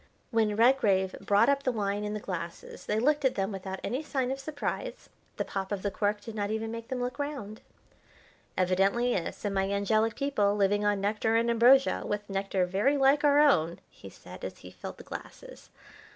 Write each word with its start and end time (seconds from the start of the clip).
When 0.31 0.55
Redgrave 0.55 1.15
brought 1.21 1.47
up 1.47 1.61
the 1.61 1.71
wine 1.71 2.03
and 2.03 2.15
the 2.15 2.19
glasses 2.19 2.87
they 2.87 2.97
looked 2.97 3.23
at 3.23 3.35
them 3.35 3.51
without 3.51 3.79
any 3.83 4.01
sign 4.01 4.31
of 4.31 4.39
surprise. 4.39 5.09
The 5.37 5.45
pop 5.45 5.71
of 5.71 5.83
the 5.83 5.91
cork 5.91 6.21
did 6.21 6.33
not 6.33 6.49
even 6.49 6.71
make 6.71 6.87
them 6.87 6.99
look 7.03 7.19
round. 7.19 7.61
"Evidently 8.57 9.13
a 9.13 9.31
semi 9.31 9.71
angelic 9.71 10.15
people, 10.15 10.55
living 10.55 10.83
on 10.83 11.01
nectar 11.01 11.35
and 11.35 11.51
ambrosia, 11.51 12.01
with 12.03 12.27
nectar 12.31 12.65
very 12.65 12.97
like 12.97 13.23
our 13.23 13.39
own," 13.41 13.77
he 13.91 14.09
said, 14.09 14.43
as 14.43 14.57
he 14.65 14.71
filled 14.71 14.97
the 14.97 15.03
glasses. 15.03 15.69